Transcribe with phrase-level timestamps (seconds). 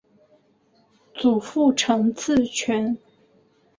[1.13, 2.97] 祖父陈赐全。